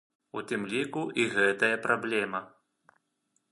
У 0.39 0.41
тым 0.51 0.63
ліку 0.71 1.03
і 1.23 1.27
гэтая 1.35 1.71
праблема. 1.85 2.43